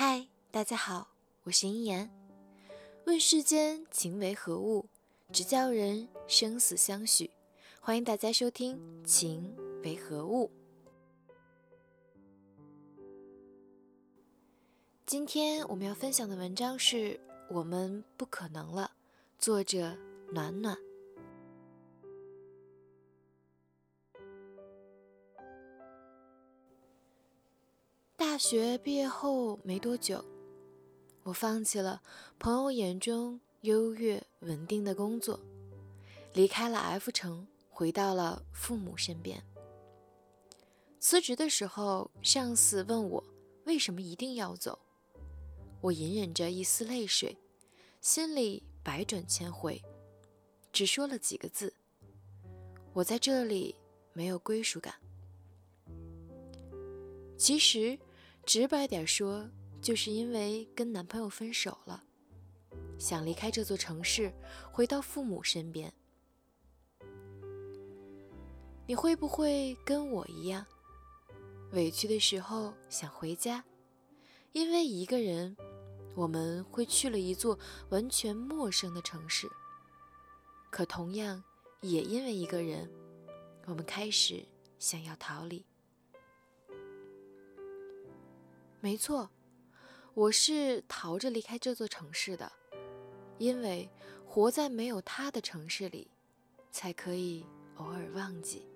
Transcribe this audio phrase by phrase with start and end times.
[0.00, 1.08] 嗨，大家好，
[1.42, 2.08] 我是殷言。
[3.06, 4.86] 问世间情为何物，
[5.32, 7.28] 直教人生死相许。
[7.80, 10.52] 欢迎大家收听《情为何物》。
[15.04, 17.14] 今天我们要分享的文章是
[17.50, 18.92] 《我们不可能了》，
[19.44, 19.98] 作者
[20.30, 20.78] 暖暖。
[28.38, 30.24] 大学毕业后没多久，
[31.24, 32.00] 我放弃了
[32.38, 35.40] 朋友眼中优越稳定的工作，
[36.34, 39.42] 离开了 F 城，回到了父母身边。
[41.00, 43.24] 辞职的时候，上司问我
[43.64, 44.78] 为什么一定要走。
[45.80, 47.36] 我隐忍着一丝泪水，
[48.00, 49.82] 心里百转千回，
[50.72, 51.74] 只说了几个字
[52.94, 53.74] ：“我在这里
[54.12, 54.94] 没有归属感。”
[57.36, 57.98] 其实，
[58.48, 59.46] 直白点说，
[59.82, 62.02] 就是因为跟男朋友分手了，
[62.98, 64.32] 想离开这座城市，
[64.72, 65.92] 回到父母身边。
[68.86, 70.64] 你会不会跟我一样，
[71.72, 73.62] 委屈的时候想回家，
[74.52, 75.54] 因为一个人？
[76.14, 77.58] 我们会去了一座
[77.90, 79.46] 完全陌生的城市，
[80.70, 81.44] 可同样
[81.82, 82.90] 也因为一个人，
[83.66, 84.42] 我们开始
[84.78, 85.66] 想要逃离。
[88.80, 89.30] 没错，
[90.14, 92.50] 我是逃着离开这座城市的，
[93.38, 93.90] 因为
[94.26, 96.10] 活在没有他的城市里，
[96.70, 97.44] 才可以
[97.76, 98.66] 偶尔忘记。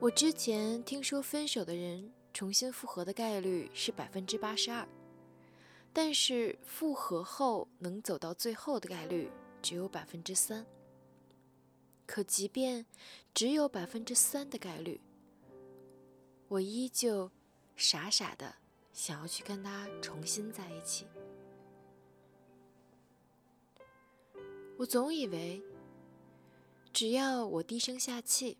[0.00, 2.12] 我之前听说分手的人。
[2.36, 4.86] 重新复合的概率是百分之八十二，
[5.90, 10.66] 但是复合后能走到最后的概率只有百分之三。
[12.06, 12.86] 可即便
[13.34, 15.00] 只有百分之三的概率，
[16.48, 17.30] 我依旧
[17.76, 18.54] 傻傻的
[18.92, 21.06] 想要去跟他重新在一起。
[24.78, 25.62] 我总以为，
[26.92, 28.56] 只要我低声下气，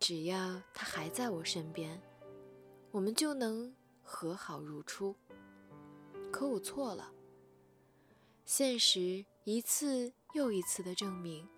[0.00, 2.00] 只要他还在我身边。
[2.92, 5.14] 我们就能和好如初。
[6.32, 7.12] 可我错了。
[8.44, 11.48] 现实一次又一次的证明，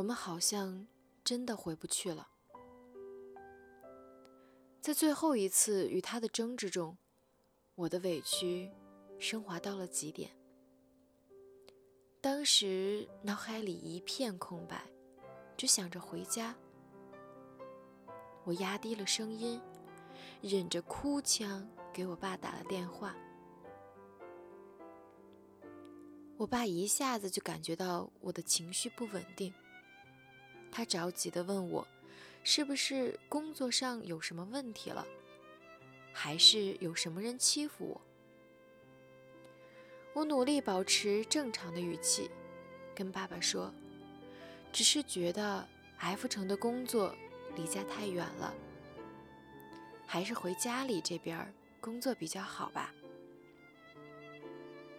[0.00, 0.86] 我们好像
[1.22, 2.26] 真的回不去了。
[4.80, 6.96] 在最后一次与他的争执中，
[7.74, 8.72] 我的委屈
[9.18, 10.30] 升华到了极点。
[12.18, 14.82] 当时脑海里一片空白，
[15.54, 16.56] 只想着回家。
[18.44, 19.60] 我压低了声音。
[20.40, 23.14] 忍着哭腔给我爸打了电话，
[26.38, 29.52] 我爸一下子就感觉到我的情绪不稳定，
[30.70, 31.86] 他着急地问我，
[32.44, 35.06] 是不是工作上有什么问题了，
[36.12, 38.00] 还是有什么人欺负我？
[40.12, 42.30] 我努力保持正常的语气，
[42.94, 43.72] 跟爸爸说，
[44.72, 45.66] 只是觉得
[45.98, 47.14] F 城的工作
[47.54, 48.54] 离家太远了。
[50.06, 52.92] 还是回家里这边工作比较好吧。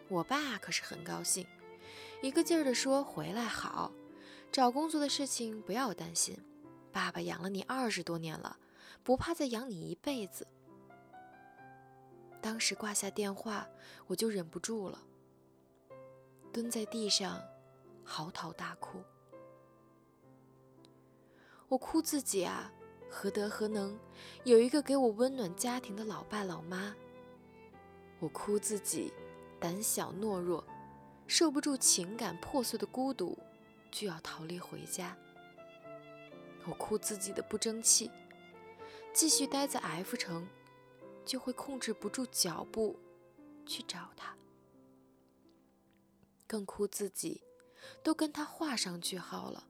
[0.08, 1.46] 我爸可是很高兴，
[2.22, 3.92] 一个劲儿的说：“回来好，
[4.52, 6.38] 找工作的事情不要担心，
[6.92, 8.58] 爸爸养了你二十多年了，
[9.02, 10.46] 不怕再养你一辈子。”
[12.42, 13.66] 当时挂下电话，
[14.08, 15.00] 我就忍不住了，
[16.52, 17.42] 蹲在地上
[18.04, 19.02] 嚎啕大哭。
[21.70, 22.72] 我哭自己啊。
[23.14, 24.00] 何德何能，
[24.46, 26.96] 有一个给我温暖家庭的老爸老妈？
[28.20, 29.12] 我哭自己
[29.60, 30.66] 胆小懦弱，
[31.28, 33.38] 受不住情感破碎的孤独，
[33.92, 35.16] 就要逃离回家。
[36.66, 38.10] 我哭自己的不争气，
[39.14, 40.48] 继续待在 F 城，
[41.26, 42.98] 就会控制不住脚步
[43.66, 44.36] 去找他。
[46.48, 47.44] 更哭自己
[48.04, 49.68] 都跟他画上句号了，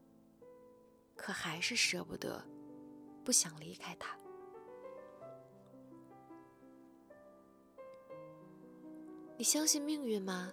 [1.16, 2.46] 可还是舍不得。
[3.24, 4.18] 不想离开他。
[9.38, 10.52] 你相信命运吗？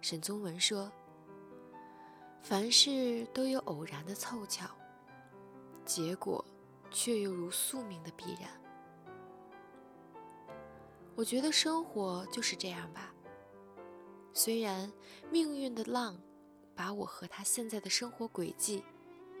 [0.00, 0.90] 沈宗文说
[2.42, 4.66] ：“凡事都有偶然的凑巧，
[5.84, 6.44] 结果
[6.90, 8.50] 却又如宿命的必然。”
[11.14, 13.14] 我觉得生活就是这样吧。
[14.34, 14.90] 虽然
[15.30, 16.18] 命运的浪
[16.74, 18.82] 把我和他现在的生活轨迹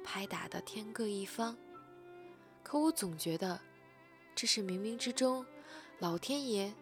[0.04, 1.56] 拍打的天各一方。
[2.62, 3.58] 可我总觉得，
[4.34, 5.44] 这是冥冥之中，
[5.98, 6.72] 老天爷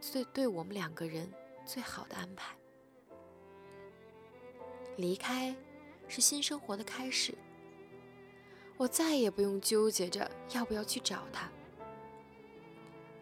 [0.00, 1.30] 最对我们两个人
[1.66, 2.56] 最好的安排。
[4.96, 5.54] 离开，
[6.08, 7.34] 是新生活的开始。
[8.76, 11.50] 我再也不用纠结着要不要去找他，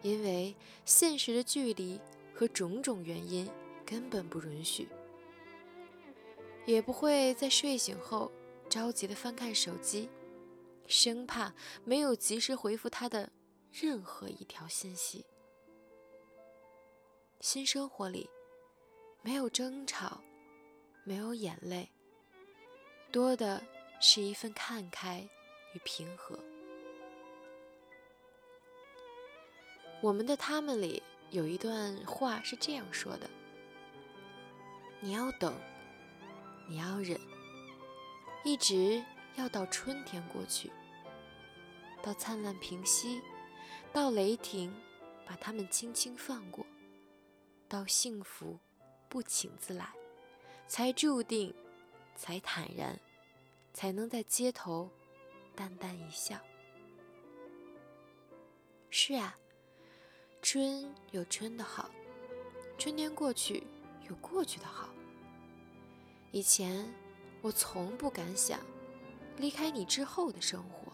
[0.01, 0.55] 因为
[0.85, 1.99] 现实的距离
[2.33, 3.49] 和种种原因
[3.85, 4.87] 根本不允许，
[6.65, 8.31] 也不会在睡醒后
[8.69, 10.09] 着急的翻看手机，
[10.87, 13.29] 生怕没有及时回复他的
[13.71, 15.25] 任何一条信息。
[17.41, 18.29] 新生活里，
[19.21, 20.21] 没有争吵，
[21.09, 21.89] 没有眼泪，
[23.11, 23.63] 多的
[23.99, 25.27] 是一份看开。
[25.73, 26.37] 与平和。
[30.01, 31.01] 我们的他们里
[31.31, 33.27] 有一段话是这样说的
[35.01, 35.53] ：“你要等，
[36.67, 37.19] 你要忍，
[38.43, 39.03] 一直
[39.35, 40.71] 要到春天过去，
[42.03, 43.19] 到灿烂平息，
[43.91, 44.71] 到雷霆
[45.25, 46.65] 把他们轻轻放过，
[47.67, 48.59] 到幸福
[49.07, 49.93] 不请自来，
[50.69, 51.53] 才注定，
[52.15, 52.97] 才坦然，
[53.73, 54.89] 才能在街头。”
[55.57, 56.39] 淡淡一笑。
[58.89, 59.35] 是啊，
[60.41, 61.89] 春有春的好，
[62.77, 63.65] 春天过去
[64.07, 64.89] 有过去的好。
[66.31, 66.87] 以前
[67.41, 68.61] 我从不敢想
[69.37, 70.93] 离开你之后的生活，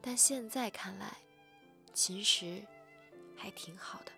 [0.00, 1.18] 但现在看来，
[1.92, 2.64] 其实
[3.36, 4.10] 还挺好的。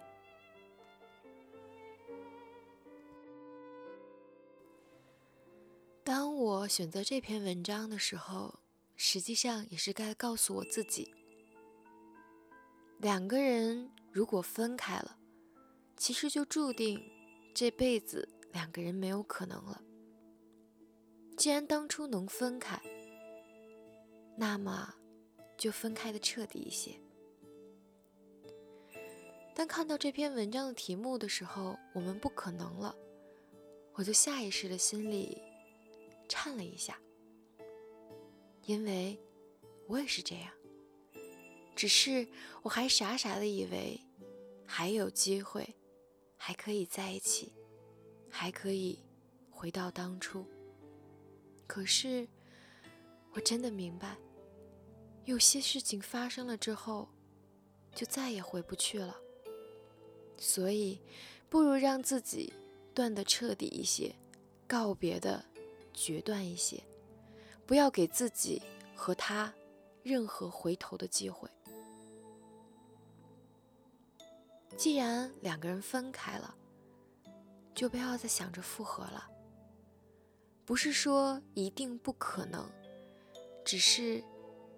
[6.08, 8.60] 当我选择这篇文章的时候。
[9.00, 11.14] 实际上也是该告诉我自己，
[12.98, 15.16] 两个人如果分开了，
[15.96, 17.00] 其实就注定
[17.54, 19.80] 这辈子两个人没有可能了。
[21.36, 22.80] 既然当初能分开，
[24.36, 24.92] 那么
[25.56, 26.98] 就分开的彻底一些。
[29.54, 32.96] 当看到这篇文章的题目的时候，我们不可能了，
[33.92, 35.40] 我就下意识的心里
[36.28, 36.98] 颤了一下。
[38.62, 39.18] 因为
[39.86, 40.52] 我也是这样，
[41.74, 42.28] 只是
[42.62, 43.98] 我还傻傻的以为
[44.66, 45.74] 还有机会，
[46.36, 47.54] 还可以在一起，
[48.28, 48.98] 还可以
[49.50, 50.44] 回到当初。
[51.66, 52.28] 可是
[53.32, 54.18] 我真的明白，
[55.24, 57.08] 有些事情发生了之后，
[57.94, 59.16] 就再也回不去了。
[60.36, 61.00] 所以，
[61.48, 62.52] 不如让自己
[62.94, 64.14] 断得彻底一些，
[64.66, 65.44] 告别的
[65.98, 66.82] 决断一些。
[67.66, 68.62] 不要给自己
[68.96, 69.52] 和他
[70.02, 71.48] 任何回头的机会。
[74.76, 76.54] 既然两个人分开了，
[77.74, 79.28] 就不要再想着复合了。
[80.64, 82.70] 不是说一定不可能，
[83.64, 84.22] 只是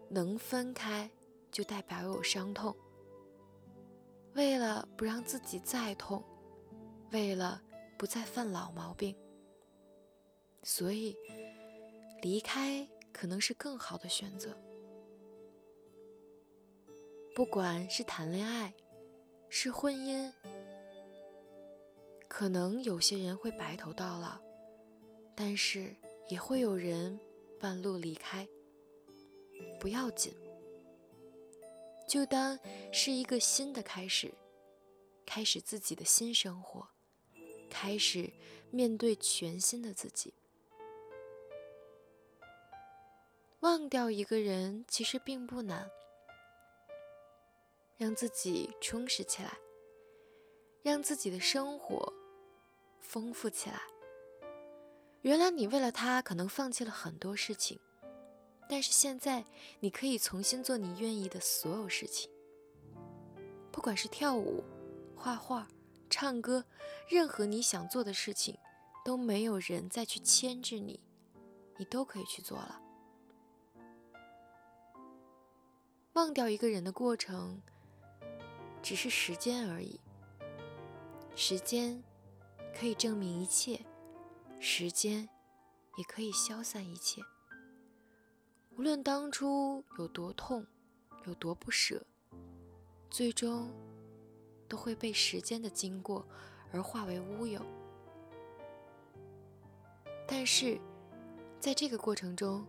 [0.09, 1.11] 能分开
[1.53, 2.75] 就代表有伤痛。
[4.35, 6.25] 为了不让自己再痛，
[7.11, 7.61] 为了
[7.99, 9.17] 不再犯老毛病，
[10.63, 11.17] 所以。
[12.23, 14.55] 离开可能是更好的选择。
[17.35, 18.75] 不管是谈恋爱，
[19.49, 20.31] 是婚姻，
[22.29, 24.39] 可能有些人会白头到老，
[25.35, 25.97] 但是
[26.29, 27.19] 也会有人
[27.59, 28.47] 半路离开。
[29.81, 30.35] 不要紧，
[32.07, 32.59] 就当
[32.93, 34.31] 是一个新的开始，
[35.25, 36.87] 开始自己的新生活，
[37.71, 38.31] 开始
[38.71, 40.35] 面对全新的自己。
[43.61, 45.91] 忘掉一个人其实并不难，
[47.99, 49.59] 让自己充实起来，
[50.83, 52.11] 让自己的生活
[52.99, 53.79] 丰富起来。
[55.21, 57.79] 原来你为了他可能放弃了很多事情，
[58.67, 59.45] 但是现在
[59.81, 62.31] 你可以重新做你愿意的所有事情，
[63.71, 64.65] 不管是跳舞、
[65.15, 65.69] 画画、
[66.09, 66.65] 唱歌，
[67.07, 68.57] 任何你想做的事情，
[69.05, 70.99] 都没有人再去牵制你，
[71.77, 72.81] 你都可以去做了。
[76.15, 77.63] 忘掉一个人的过程，
[78.83, 80.01] 只是时间而已。
[81.37, 82.03] 时间
[82.77, 83.81] 可以证明一切，
[84.59, 85.29] 时间
[85.97, 87.23] 也可以消散一切。
[88.71, 90.67] 无论当初有多痛，
[91.27, 92.05] 有多不舍，
[93.09, 93.71] 最终
[94.69, 96.27] 都会被时间的经过
[96.73, 97.65] 而化为乌有。
[100.27, 100.81] 但是，
[101.61, 102.67] 在这个过程中，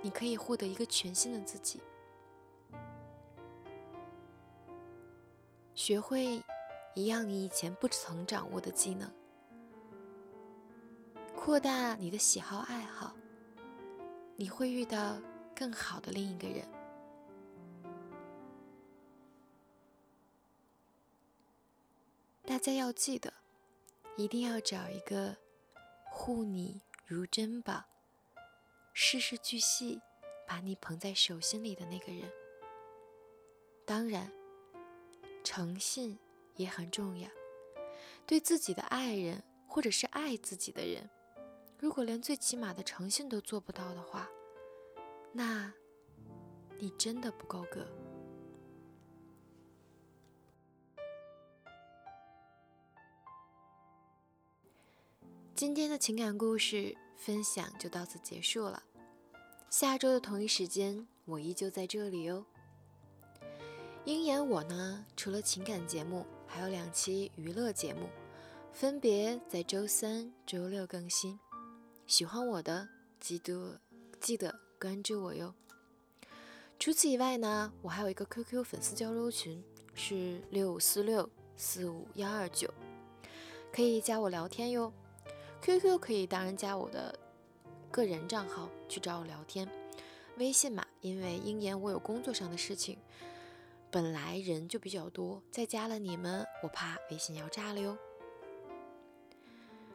[0.00, 1.82] 你可以获得一个全新的自己。
[5.74, 6.42] 学会
[6.94, 9.10] 一样你以前不曾掌握的技能，
[11.34, 13.14] 扩大你的喜好爱好，
[14.36, 15.16] 你会遇到
[15.54, 16.66] 更好的另一个人。
[22.44, 23.32] 大家要记得，
[24.16, 25.36] 一定要找一个
[26.04, 27.84] 护你如珍宝、
[28.92, 30.00] 事事俱细、
[30.46, 32.30] 把你捧在手心里的那个人。
[33.86, 34.30] 当然，
[35.42, 36.18] 诚信
[36.56, 37.28] 也很重要。
[38.26, 41.08] 对自己的爱人或者是爱自己的人，
[41.78, 44.28] 如果连最起码的诚信都做不到的话，
[45.32, 45.72] 那，
[46.78, 47.86] 你真的不够格。
[55.54, 58.82] 今天的情感故事分享就到此结束了。
[59.68, 62.46] 下周的同一时间，我依旧在这里哦。
[64.10, 68.08] 鹰眼我呢，除了情感节目，还有两期娱乐节目，
[68.72, 71.38] 分别在周三、周六更新。
[72.08, 72.88] 喜欢我的，
[73.20, 73.80] 记得
[74.18, 75.54] 记得关注我哟。
[76.76, 79.62] 除此以外呢，我还有一个 QQ 粉丝交流群，
[79.94, 82.68] 是六五四六四五幺二九，
[83.72, 84.92] 可以加我聊天哟。
[85.62, 87.16] QQ 可以当然加我的
[87.92, 89.68] 个人账号去找我聊天，
[90.36, 92.98] 微信嘛，因为鹰眼我有工作上的事情，
[93.90, 97.98] 本来人就比较多，再加了你们，我怕微信要炸了哟。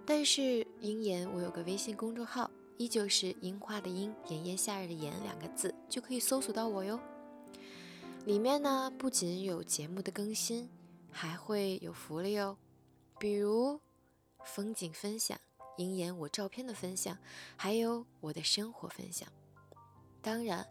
[0.06, 7.00] 但是鹰眼我有个微信公众号，依旧是樱花的樱，炎炎夏日的炎两个字就可以搜索到我哟。
[8.26, 10.70] 里面呢不仅有节目的更新，
[11.12, 12.58] 还会有福利哦，
[13.18, 13.80] 比如
[14.44, 15.40] 风景分享。
[15.78, 17.18] 鹰眼我照片的分享，
[17.58, 19.28] 还有我的生活分享。
[20.22, 20.66] 当然，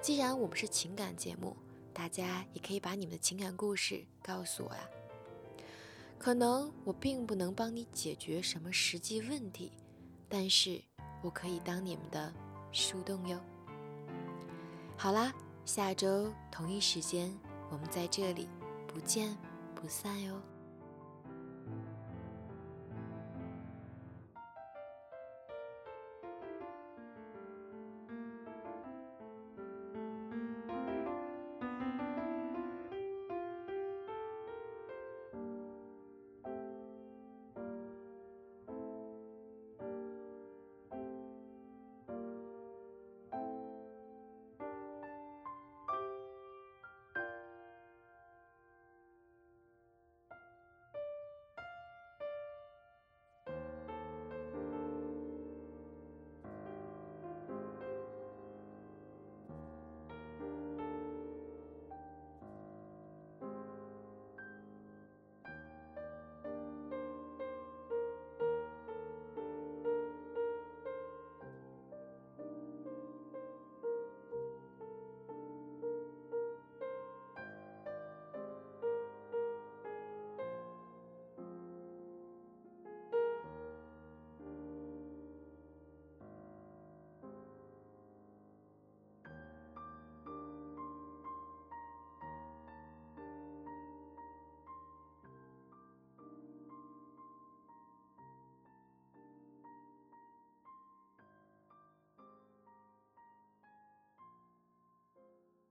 [0.00, 1.56] 既然我们是情感节目，
[1.92, 4.88] 大家也可以把你们的情感故事告诉我呀。
[6.18, 9.72] 可能我并不能帮你解决什么实际问题，
[10.28, 10.80] 但是
[11.20, 12.32] 我可以当你们的
[12.70, 13.38] 树洞哟。
[14.96, 15.34] 好啦，
[15.64, 17.36] 下周同一时间
[17.70, 18.48] 我们在这里
[18.86, 19.36] 不见
[19.74, 20.40] 不散哟。